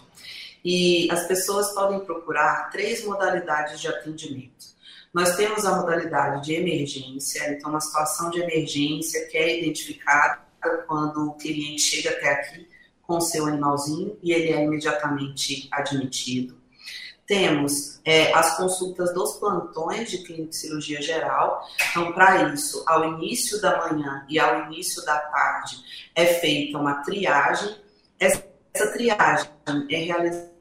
[0.65, 4.67] e as pessoas podem procurar três modalidades de atendimento.
[5.13, 10.41] Nós temos a modalidade de emergência, então uma situação de emergência que é identificada
[10.87, 12.69] quando o cliente chega até aqui
[13.03, 16.57] com seu animalzinho e ele é imediatamente admitido.
[17.27, 21.67] Temos é, as consultas dos plantões de clínica de cirurgia geral.
[21.91, 25.77] Então, para isso, ao início da manhã e ao início da tarde,
[26.15, 27.77] é feita uma triagem.
[28.19, 29.51] Essa, essa triagem
[29.91, 30.55] é realizada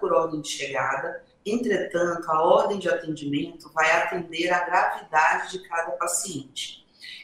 [0.00, 5.92] por ordem de chegada, entretanto, a ordem de atendimento vai atender a gravidade de cada
[5.92, 6.80] paciente.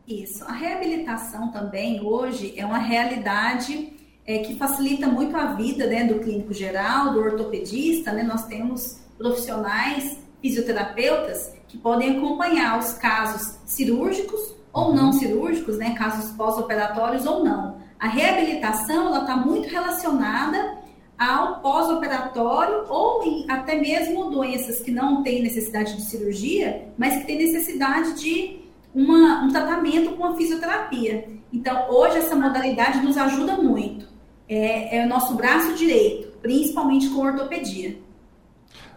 [0.08, 0.42] Isso.
[0.42, 6.20] A reabilitação também hoje é uma realidade é, que facilita muito a vida né, do
[6.20, 8.12] clínico geral, do ortopedista.
[8.12, 8.22] Né?
[8.22, 14.94] Nós temos profissionais fisioterapeutas que podem acompanhar os casos cirúrgicos ou uhum.
[14.94, 17.80] não cirúrgicos, né, casos pós-operatórios ou não.
[17.98, 20.78] A reabilitação ela está muito relacionada
[21.18, 27.26] ao pós-operatório ou em, até mesmo doenças que não têm necessidade de cirurgia, mas que
[27.26, 28.60] têm necessidade de
[28.94, 31.28] uma, um tratamento com a fisioterapia.
[31.52, 34.11] Então, hoje essa modalidade nos ajuda muito.
[34.48, 37.96] É, é o nosso braço direito, principalmente com ortopedia.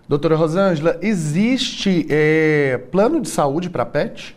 [0.07, 4.35] Doutora Rosângela, existe é, plano de saúde para PET?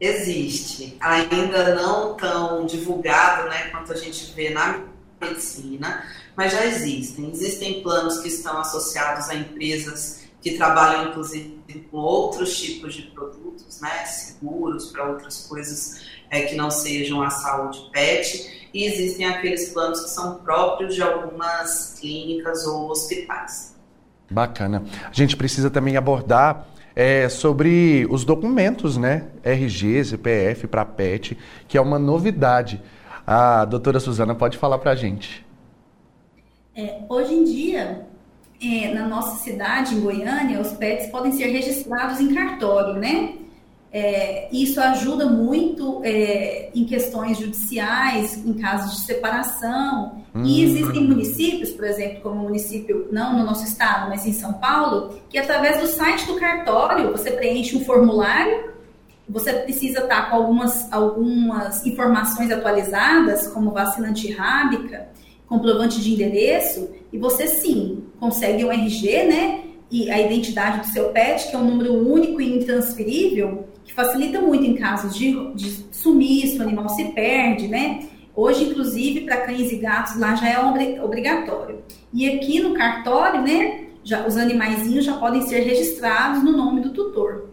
[0.00, 4.84] Existe, ainda não tão divulgado né, quanto a gente vê na
[5.20, 6.04] medicina,
[6.36, 7.30] mas já existem.
[7.30, 13.80] Existem planos que estão associados a empresas que trabalham, inclusive, com outros tipos de produtos,
[13.80, 19.70] né, seguros para outras coisas é, que não sejam a saúde PET, e existem aqueles
[19.70, 23.74] planos que são próprios de algumas clínicas ou hospitais.
[24.30, 24.84] Bacana.
[25.04, 29.28] A gente precisa também abordar é, sobre os documentos, né?
[29.44, 32.82] RG, CPF para PET, que é uma novidade.
[33.26, 35.44] A doutora Suzana pode falar para a gente.
[36.74, 38.06] É, hoje em dia,
[38.62, 43.34] é, na nossa cidade, em Goiânia, os PETs podem ser registrados em cartório, né?
[43.98, 50.20] É, isso ajuda muito é, em questões judiciais, em casos de separação.
[50.34, 50.42] Hum.
[50.44, 54.52] E existem municípios, por exemplo, como o município, não no nosso estado, mas em São
[54.52, 58.74] Paulo, que através do site do cartório você preenche um formulário.
[59.26, 65.08] Você precisa estar com algumas, algumas informações atualizadas, como vacina antirrábica,
[65.48, 69.60] comprovante de endereço, e você sim consegue um RG, né?
[69.90, 74.40] E a identidade do seu pet, que é um número único e intransferível, que facilita
[74.40, 78.00] muito em casos de, de sumiço, o animal se perde, né?
[78.34, 81.78] Hoje, inclusive, para cães e gatos lá já é obrigatório.
[82.12, 86.90] E aqui no cartório, né, já, os animaizinhos já podem ser registrados no nome do
[86.90, 87.46] tutor.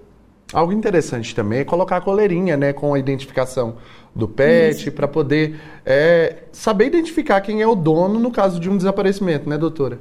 [0.51, 3.77] Algo interessante também é colocar a coleirinha, né, com a identificação
[4.13, 8.75] do pet, para poder é, saber identificar quem é o dono no caso de um
[8.75, 9.99] desaparecimento, né, doutora?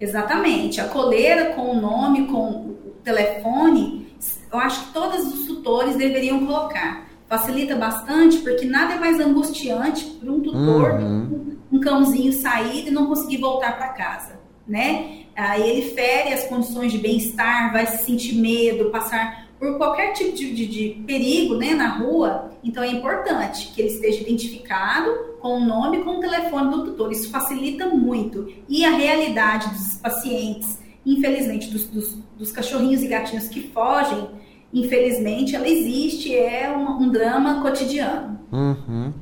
[0.00, 0.80] Exatamente.
[0.80, 4.05] A coleira com o nome, com o telefone,
[4.52, 7.06] eu acho que todos os tutores deveriam colocar.
[7.28, 11.56] Facilita bastante, porque nada é mais angustiante para um tutor, uhum.
[11.72, 15.24] um, um cãozinho sair e não conseguir voltar para casa, né?
[15.34, 20.36] Aí ele fere as condições de bem-estar, vai se sentir medo, passar por qualquer tipo
[20.36, 25.58] de, de, de, perigo né, na rua, então é importante que ele esteja identificado com
[25.58, 27.10] o nome e com o telefone do tutor.
[27.10, 28.52] Isso facilita muito.
[28.68, 34.28] E a realidade dos pacientes, infelizmente, dos, dos, dos cachorrinhos e gatinhos que fogem,
[34.74, 38.38] infelizmente, ela existe, é um, um drama cotidiano.
[38.50, 39.12] Uhum.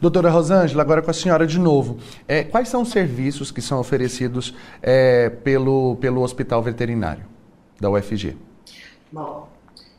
[0.00, 1.98] Doutora Rosângela, agora com a senhora de novo.
[2.28, 7.24] É, quais são os serviços que são oferecidos é, pelo, pelo Hospital Veterinário
[7.80, 8.36] da UFG?
[9.10, 9.48] Bom,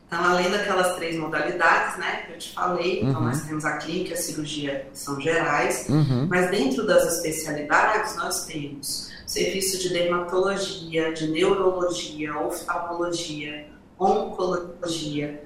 [0.08, 3.10] então, além daquelas três modalidades, né, que eu te falei, então, uhum.
[3.10, 6.28] então nós temos a clínica e a cirurgia, que são gerais, uhum.
[6.30, 13.66] mas dentro das especialidades nós temos serviço de dermatologia, de neurologia, oftalmologia,
[14.00, 15.44] oncologia.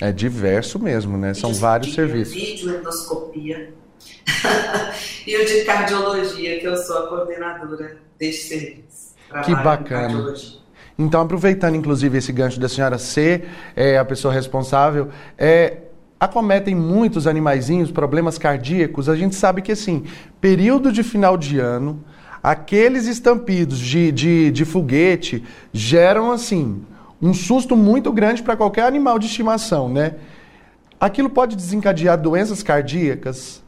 [0.00, 1.34] É diverso mesmo, né?
[1.34, 2.34] São vários serviços.
[2.34, 3.74] Vídeo, endoscopia.
[5.26, 9.14] e o de cardiologia, que eu sou a coordenadora deste serviço.
[9.44, 10.34] Que bacana.
[10.98, 15.78] Então, aproveitando inclusive esse gancho da senhora ser é, a pessoa responsável, é,
[16.18, 19.08] acometem muitos animaizinhos problemas cardíacos.
[19.10, 20.04] A gente sabe que, assim,
[20.40, 22.02] período de final de ano,
[22.44, 26.84] aqueles estampidos de, de, de foguete geram, assim,
[27.20, 30.16] um susto muito grande para qualquer animal de estimação, né?
[31.00, 33.62] Aquilo pode desencadear doenças cardíacas?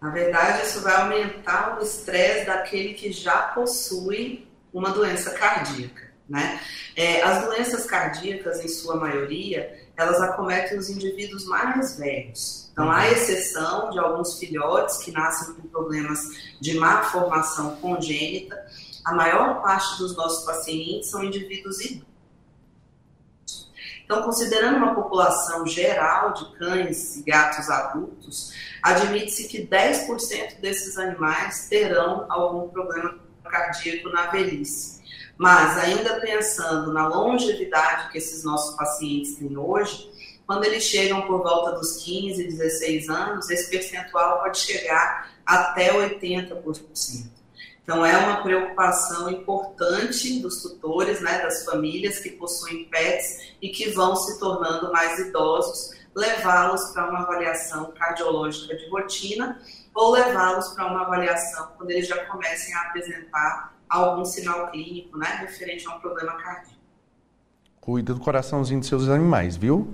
[0.00, 6.06] Na verdade, isso vai aumentar o estresse daquele que já possui uma doença cardíaca.
[6.28, 6.60] Né?
[6.94, 12.65] É, as doenças cardíacas, em sua maioria, elas acometem os indivíduos mais velhos.
[12.76, 16.20] Então, há exceção de alguns filhotes que nascem com problemas
[16.60, 18.54] de má formação congênita.
[19.02, 22.06] A maior parte dos nossos pacientes são indivíduos idosos.
[24.04, 31.70] Então, considerando uma população geral de cães e gatos adultos, admite-se que 10% desses animais
[31.70, 35.02] terão algum problema cardíaco na velhice.
[35.38, 40.10] Mas, ainda pensando na longevidade que esses nossos pacientes têm hoje,
[40.46, 47.36] quando eles chegam por volta dos 15, 16 anos, esse percentual pode chegar até 80%.
[47.82, 53.90] Então, é uma preocupação importante dos tutores, né, das famílias que possuem pets e que
[53.90, 59.60] vão se tornando mais idosos, levá-los para uma avaliação cardiológica de rotina
[59.94, 65.28] ou levá-los para uma avaliação quando eles já comecem a apresentar algum sinal clínico, né,
[65.40, 66.75] referente a um problema cardíaco.
[67.86, 69.86] Cuida do coraçãozinho dos seus animais, viu?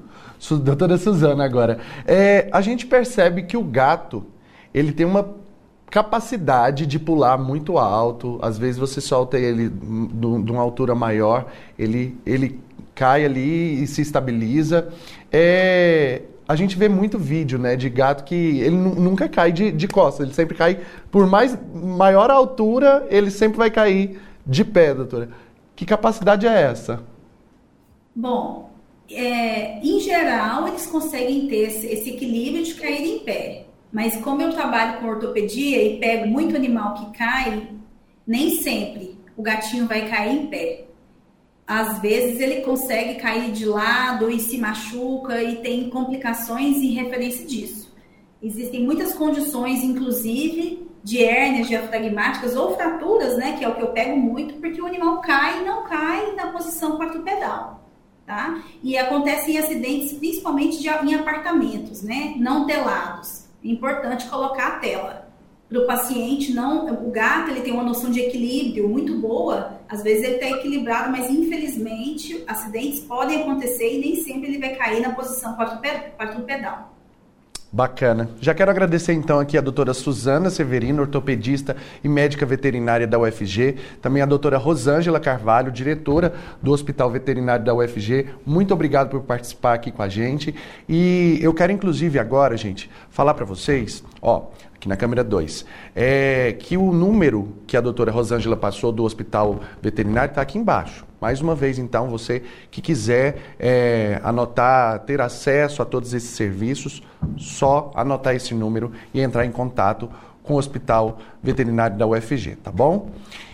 [0.65, 1.79] Doutora Suzana, agora.
[2.07, 4.25] É, a gente percebe que o gato,
[4.73, 5.29] ele tem uma
[5.91, 8.39] capacidade de pular muito alto.
[8.41, 12.59] Às vezes você solta ele de uma altura maior, ele, ele
[12.95, 14.89] cai ali e se estabiliza.
[15.31, 19.87] É, a gente vê muito vídeo, né, de gato que ele nunca cai de, de
[19.87, 25.29] costas, ele sempre cai, por mais maior altura, ele sempre vai cair de pé, doutora.
[25.77, 27.12] Que capacidade é essa?
[28.15, 28.71] Bom,
[29.11, 33.67] é, em geral, eles conseguem ter esse, esse equilíbrio de cair em pé.
[33.93, 37.69] Mas como eu trabalho com ortopedia e pego muito animal que cai,
[38.27, 40.87] nem sempre o gatinho vai cair em pé
[41.67, 47.47] às vezes ele consegue cair de lado e se machuca e tem complicações em referência
[47.47, 47.95] disso.
[48.43, 53.89] Existem muitas condições, inclusive de hérnias diafragmáticas ou fraturas, né, que é o que eu
[53.89, 57.82] pego muito, porque o animal cai e não cai na posição quadrupedal,
[58.33, 58.63] tá?
[58.83, 63.45] E acontecem acidentes principalmente de, em apartamentos, né, não telados.
[63.63, 65.29] É importante colocar a tela
[65.69, 70.03] para o paciente não, o gato ele tem uma noção de equilíbrio muito boa, às
[70.03, 75.01] vezes ele está equilibrado, mas infelizmente acidentes podem acontecer e nem sempre ele vai cair
[75.01, 76.92] na posição quadrupedal.
[77.75, 78.29] Bacana.
[78.39, 83.77] Já quero agradecer então aqui a doutora Suzana Severino, ortopedista e médica veterinária da UFG,
[84.03, 88.27] também a doutora Rosângela Carvalho, diretora do Hospital Veterinário da UFG.
[88.45, 90.55] Muito obrigado por participar aqui com a gente.
[90.87, 95.65] E eu quero inclusive agora, gente, falar para vocês, ó, aqui na câmera 2,
[95.97, 101.07] é que o número que a doutora Rosângela passou do hospital veterinário está aqui embaixo.
[101.23, 107.01] Mais uma vez, então, você que quiser é, anotar, ter acesso a todos esses serviços,
[107.37, 110.11] só anotar esse número e entrar em contato
[110.43, 113.09] com o Hospital Veterinário da UFG, tá bom?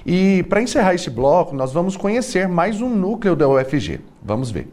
[0.07, 4.01] E para encerrar esse bloco, nós vamos conhecer mais um núcleo da UFG.
[4.23, 4.67] Vamos ver.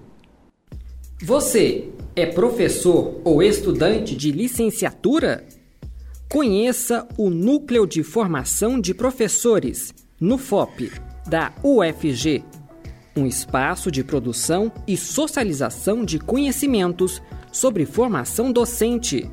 [1.22, 5.43] Você é professor ou estudante de licenciatura?
[6.32, 10.93] Conheça o Núcleo de Formação de Professores, NUFOP,
[11.28, 12.43] da UFG,
[13.16, 19.32] um espaço de produção e socialização de conhecimentos sobre formação docente.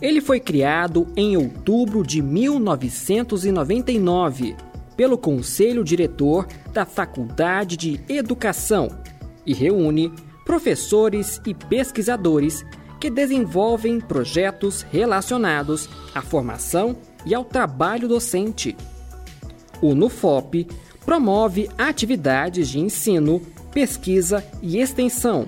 [0.00, 4.56] Ele foi criado em outubro de 1999
[4.96, 8.88] pelo Conselho Diretor da Faculdade de Educação
[9.46, 10.12] e reúne
[10.44, 12.64] professores e pesquisadores
[13.00, 18.76] que desenvolvem projetos relacionados à formação e ao trabalho docente.
[19.80, 20.68] O NUFOP
[21.04, 23.40] promove atividades de ensino,
[23.72, 25.46] pesquisa e extensão,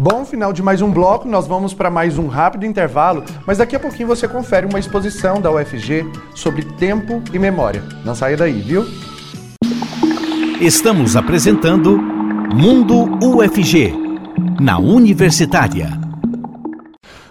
[0.02, 3.76] Bom, final de mais um bloco, nós vamos para mais um rápido intervalo, mas daqui
[3.76, 7.82] a pouquinho você confere uma exposição da UFG sobre tempo e memória.
[8.02, 8.86] Não saia daí, viu?
[10.58, 13.92] Estamos apresentando Mundo UFG,
[14.58, 15.99] na Universitária.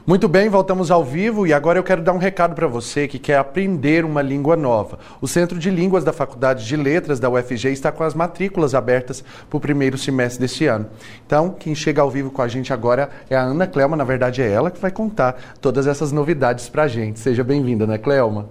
[0.10, 3.20] Muito bem, voltamos ao vivo e agora eu quero dar um recado para você que
[3.20, 4.98] quer aprender uma língua nova.
[5.22, 9.24] O Centro de Línguas da Faculdade de Letras da UFG está com as matrículas abertas
[9.48, 10.90] para o primeiro semestre deste ano.
[11.24, 14.42] Então, quem chega ao vivo com a gente agora é a Ana Clelma, na verdade
[14.42, 17.20] é ela que vai contar todas essas novidades para a gente.
[17.20, 18.50] Seja bem-vinda, Ana Clelma.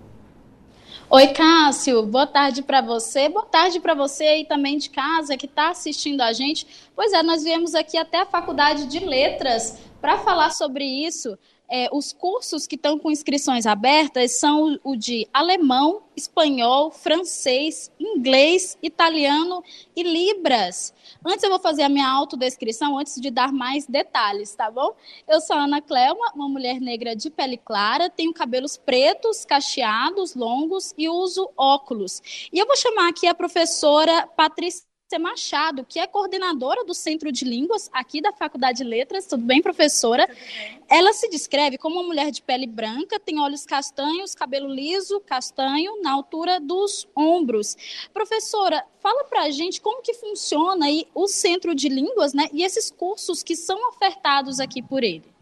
[1.10, 2.04] Oi, Cássio.
[2.04, 3.30] Boa tarde para você.
[3.30, 6.66] Boa tarde para você aí também de casa que está assistindo a gente.
[6.94, 11.36] Pois é, nós viemos aqui até a Faculdade de Letras para falar sobre isso,
[11.70, 18.78] é, os cursos que estão com inscrições abertas são o, de alemão, espanhol, francês, inglês,
[18.82, 19.62] italiano
[19.94, 20.94] e libras.
[21.24, 24.94] Antes eu vou fazer a minha autodescrição, antes de dar mais detalhes, tá bom?
[25.28, 30.94] Eu sou Ana Clelma, uma mulher negra de pele clara, tenho cabelos pretos, cacheados, longos
[30.96, 32.22] e uso óculos.
[32.50, 37.44] E eu vou chamar aqui a professora Patrícia Machado, que é coordenadora do Centro de
[37.44, 39.26] Línguas aqui da Faculdade de Letras.
[39.26, 40.26] Tudo bem, professora?
[40.26, 40.82] Tudo bem.
[40.90, 46.02] Ela se descreve como uma mulher de pele branca, tem olhos castanhos, cabelo liso, castanho,
[46.02, 47.76] na altura dos ombros.
[48.12, 52.48] Professora, fala para a gente como que funciona aí o Centro de Línguas, né?
[52.52, 55.37] E esses cursos que são ofertados aqui por ele.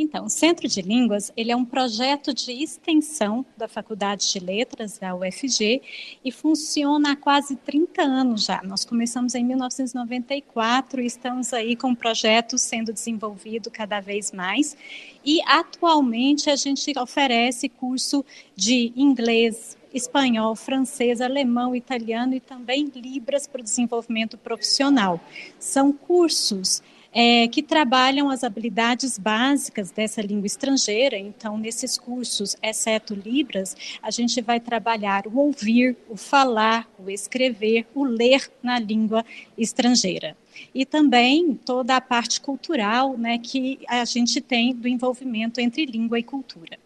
[0.00, 4.96] Então, o Centro de Línguas, ele é um projeto de extensão da Faculdade de Letras,
[4.96, 5.82] da UFG,
[6.24, 8.62] e funciona há quase 30 anos já.
[8.62, 14.76] Nós começamos em 1994 e estamos aí com o projeto sendo desenvolvido cada vez mais.
[15.24, 18.24] E atualmente a gente oferece curso
[18.54, 25.20] de inglês, espanhol, francês, alemão, italiano e também Libras para o desenvolvimento profissional.
[25.58, 26.84] São cursos
[27.20, 31.18] é, que trabalham as habilidades básicas dessa língua estrangeira.
[31.18, 37.88] Então, nesses cursos, exceto Libras, a gente vai trabalhar o ouvir, o falar, o escrever,
[37.92, 39.24] o ler na língua
[39.56, 40.36] estrangeira.
[40.72, 46.20] E também toda a parte cultural né, que a gente tem do envolvimento entre língua
[46.20, 46.78] e cultura.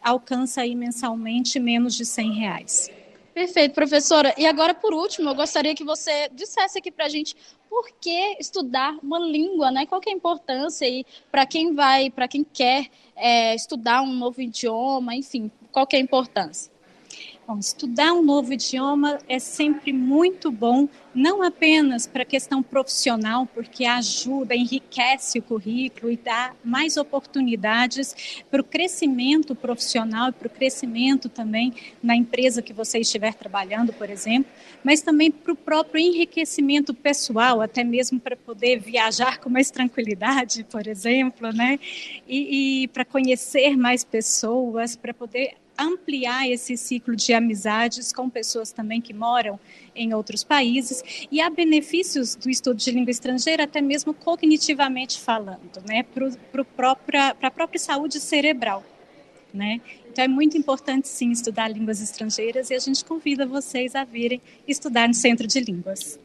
[0.00, 2.90] alcança aí mensalmente menos de 100 reais.
[3.34, 4.32] Perfeito, professora.
[4.38, 7.34] E agora, por último, eu gostaria que você dissesse aqui para a gente
[7.68, 9.84] por que estudar uma língua, né?
[9.84, 12.86] Qual é a importância aí para quem vai, para quem quer
[13.16, 16.75] é, estudar um novo idioma, enfim, qual é a importância?
[17.46, 23.46] Bom, estudar um novo idioma é sempre muito bom, não apenas para a questão profissional,
[23.46, 30.48] porque ajuda, enriquece o currículo e dá mais oportunidades para o crescimento profissional e para
[30.48, 31.72] o crescimento também
[32.02, 34.50] na empresa que você estiver trabalhando, por exemplo,
[34.82, 40.64] mas também para o próprio enriquecimento pessoal, até mesmo para poder viajar com mais tranquilidade,
[40.68, 41.78] por exemplo, né?
[42.26, 48.72] E, e para conhecer mais pessoas, para poder ampliar esse ciclo de amizades com pessoas
[48.72, 49.58] também que moram
[49.94, 55.82] em outros países e há benefícios do estudo de língua estrangeira até mesmo cognitivamente falando,
[55.88, 56.04] né,
[56.76, 56.96] para
[57.42, 58.84] a própria saúde cerebral,
[59.52, 59.80] né?
[60.08, 64.40] Então é muito importante sim estudar línguas estrangeiras e a gente convida vocês a virem
[64.66, 66.18] estudar no Centro de Línguas.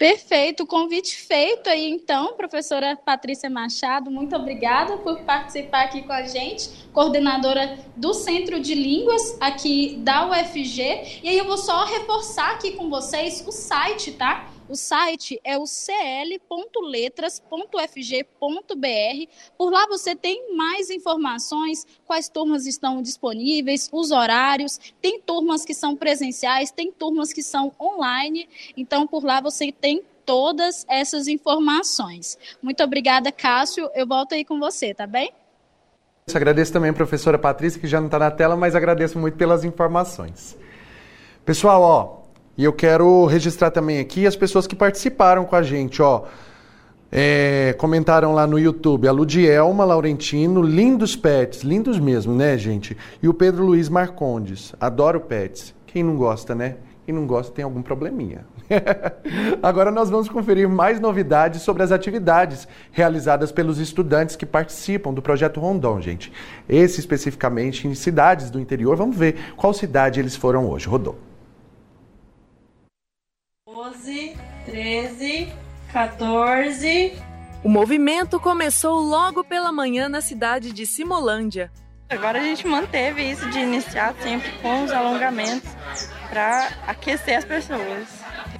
[0.00, 6.22] Perfeito, convite feito aí então, professora Patrícia Machado, muito obrigada por participar aqui com a
[6.22, 11.20] gente, coordenadora do Centro de Línguas aqui da UFG.
[11.22, 14.48] E aí eu vou só reforçar aqui com vocês o site, tá?
[14.70, 16.38] O site é o cl.letras.fg.br.
[19.58, 24.78] Por lá você tem mais informações, quais turmas estão disponíveis, os horários.
[25.02, 28.48] Tem turmas que são presenciais, tem turmas que são online.
[28.76, 32.38] Então, por lá você tem todas essas informações.
[32.62, 33.90] Muito obrigada, Cássio.
[33.92, 35.32] Eu volto aí com você, tá bem?
[36.32, 39.64] Agradeço também a professora Patrícia, que já não está na tela, mas agradeço muito pelas
[39.64, 40.56] informações.
[41.44, 42.19] Pessoal, ó,
[42.60, 46.24] e eu quero registrar também aqui as pessoas que participaram com a gente, ó.
[47.10, 52.94] É, comentaram lá no YouTube a Ludielma Laurentino, lindos pets, lindos mesmo, né, gente?
[53.22, 55.74] E o Pedro Luiz Marcondes, adoro pets.
[55.86, 56.76] Quem não gosta, né?
[57.06, 58.44] Quem não gosta tem algum probleminha.
[59.62, 65.22] Agora nós vamos conferir mais novidades sobre as atividades realizadas pelos estudantes que participam do
[65.22, 66.30] projeto Rondon, gente.
[66.68, 68.96] Esse especificamente em cidades do interior.
[68.96, 70.86] Vamos ver qual cidade eles foram hoje.
[70.86, 71.29] Rodou.
[73.90, 74.36] 12,
[74.66, 75.52] 13,
[75.92, 77.12] 14.
[77.64, 81.72] O movimento começou logo pela manhã na cidade de Simolândia.
[82.08, 85.68] Agora a gente manteve isso de iniciar sempre com os alongamentos
[86.28, 88.08] para aquecer as pessoas.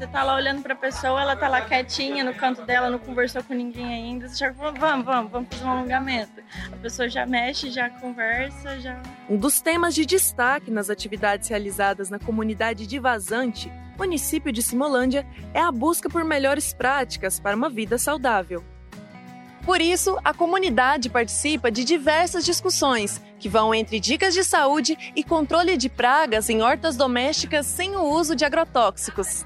[0.01, 2.99] Você tá lá olhando para a pessoa, ela tá lá quietinha no canto dela, não
[2.99, 4.31] conversou com ninguém ainda.
[4.31, 6.41] Você já falou, vamos, vamos, vamos fazer um alongamento.
[6.73, 8.99] A pessoa já mexe, já conversa, já.
[9.29, 15.27] Um dos temas de destaque nas atividades realizadas na comunidade de Vazante município de Simolândia,
[15.53, 18.65] é a busca por melhores práticas para uma vida saudável.
[19.67, 25.23] Por isso, a comunidade participa de diversas discussões, que vão entre dicas de saúde e
[25.23, 29.45] controle de pragas em hortas domésticas sem o uso de agrotóxicos.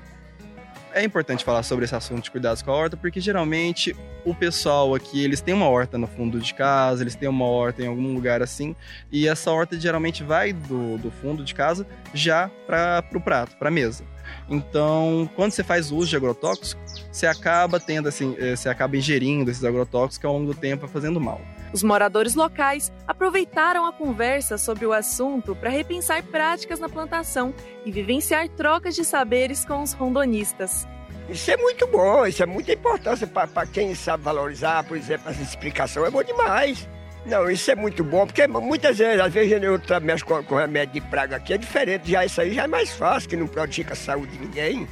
[0.95, 4.95] É importante falar sobre esse assunto de cuidados com a horta, porque geralmente o pessoal
[4.95, 8.15] aqui, eles têm uma horta no fundo de casa, eles têm uma horta em algum
[8.15, 8.77] lugar assim,
[9.11, 11.85] e essa horta geralmente vai do, do fundo de casa
[12.15, 14.05] já para o prato, para a mesa.
[14.49, 19.51] Então, quando você faz uso de agrotóxicos, você acaba tendo assim, eh, você acaba ingerindo
[19.51, 21.41] esses agrotóxicos que ao longo do tempo vai fazendo mal.
[21.75, 27.53] Os moradores locais aproveitaram a conversa sobre o assunto para repensar práticas na plantação
[27.85, 30.87] e vivenciar trocas de saberes com os rondonistas.
[31.29, 35.43] Isso é muito bom, isso é muita importância para quem sabe valorizar, por exemplo, essa
[35.43, 36.89] explicação é bom demais.
[37.27, 40.95] Não, isso é muito bom, porque muitas vezes, às vezes eu mexo com, com remédio
[40.95, 43.95] de praga aqui, é diferente, já isso aí já é mais fácil, que não pratica
[43.95, 44.87] a saúde de ninguém.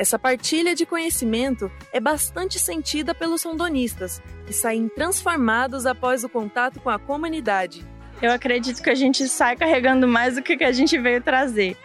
[0.00, 6.80] Essa partilha de conhecimento é bastante sentida pelos rondonistas, que saem transformados após o contato
[6.80, 7.84] com a comunidade.
[8.22, 11.76] Eu acredito que a gente sai carregando mais do que a gente veio trazer.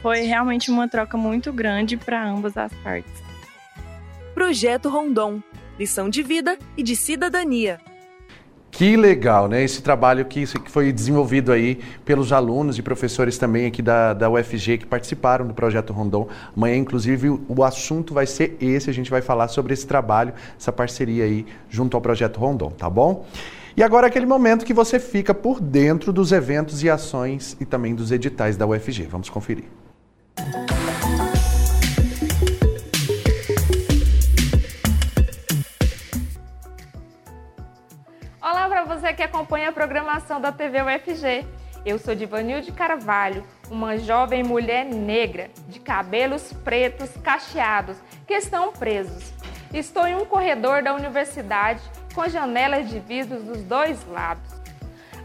[0.00, 3.20] Foi realmente uma troca muito grande para ambas as partes.
[4.32, 5.42] Projeto Rondon
[5.76, 7.80] lição de vida e de cidadania.
[8.70, 9.62] Que legal, né?
[9.62, 14.30] Esse trabalho que, que foi desenvolvido aí pelos alunos e professores também aqui da, da
[14.30, 16.28] UFG que participaram do projeto Rondon.
[16.56, 18.88] Amanhã, inclusive, o, o assunto vai ser esse.
[18.88, 22.88] A gente vai falar sobre esse trabalho, essa parceria aí junto ao projeto Rondon, tá
[22.88, 23.26] bom?
[23.76, 27.94] E agora aquele momento que você fica por dentro dos eventos e ações e também
[27.94, 29.06] dos editais da UFG.
[29.10, 29.64] Vamos conferir.
[30.38, 30.69] Olá
[39.10, 41.44] você que acompanha a programação da TV UFG.
[41.84, 49.32] Eu sou Divanilde Carvalho, uma jovem mulher negra de cabelos pretos cacheados que estão presos.
[49.74, 51.80] Estou em um corredor da universidade
[52.14, 54.48] com janelas de vidros dos dois lados.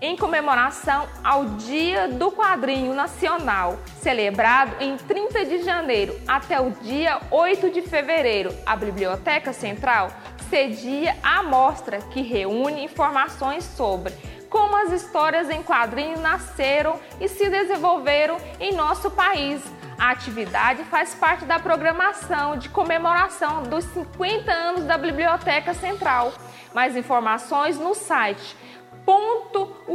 [0.01, 7.21] em comemoração ao Dia do Quadrinho Nacional, celebrado em 30 de janeiro até o dia
[7.31, 8.55] 8 de fevereiro.
[8.65, 10.11] A Biblioteca Central
[10.51, 14.13] cedia a amostra que reúne informações sobre
[14.49, 19.61] como as histórias em quadrinhos nasceram e se desenvolveram em nosso país
[19.99, 26.35] a atividade faz parte da programação de comemoração dos 50 anos da Biblioteca Central.
[26.75, 28.57] Mais informações no site
[29.07, 29.87] .ufg.br.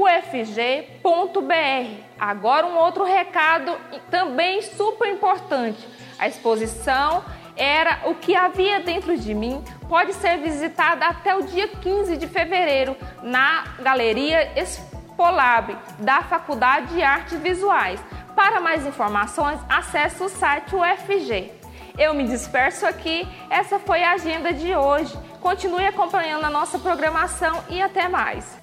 [2.18, 3.78] Agora um outro recado
[4.09, 5.86] também super importante.
[6.18, 7.24] A exposição
[7.55, 12.28] era o que havia dentro de mim pode ser visitada até o dia 15 de
[12.28, 17.99] fevereiro na Galeria Expolab da Faculdade de Artes Visuais.
[18.36, 21.51] Para mais informações, acesse o site UFG.
[21.97, 25.14] Eu me disperso aqui, essa foi a agenda de hoje.
[25.41, 28.61] Continue acompanhando a nossa programação e até mais.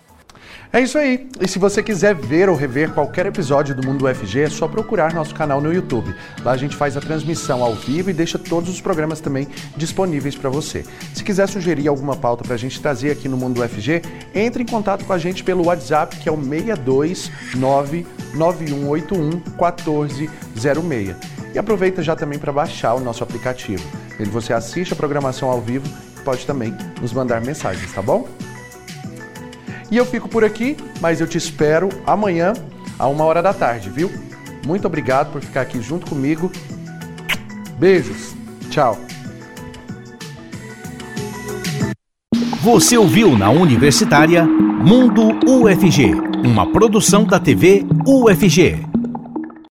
[0.71, 1.27] É isso aí.
[1.41, 5.15] E se você quiser ver ou rever qualquer episódio do Mundo UFG, é só procurar
[5.15, 6.15] nosso canal no YouTube.
[6.45, 9.49] Lá a gente faz a transmissão ao vivo e deixa todos os programas também
[9.79, 10.85] disponíveis para você.
[11.15, 14.03] Se quiser sugerir alguma pauta para a gente trazer aqui no Mundo UFG,
[14.35, 21.17] entre em contato com a gente pelo WhatsApp, que é o 629 9181 1406.
[21.55, 23.83] E aproveita já também para baixar o nosso aplicativo.
[24.21, 25.87] Ele você assiste a programação ao vivo
[26.19, 28.29] e pode também nos mandar mensagens, tá bom?
[29.91, 32.53] E eu fico por aqui, mas eu te espero amanhã,
[32.99, 34.11] a uma hora da tarde, viu?
[34.67, 36.53] Muito obrigado por ficar aqui junto comigo.
[37.79, 38.35] Beijos.
[38.71, 38.99] Tchau.
[42.61, 46.13] Você ouviu na Universitária Mundo UFG,
[46.45, 48.98] uma produção da TV UFG.